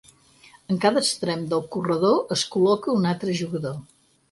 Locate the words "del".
1.51-1.61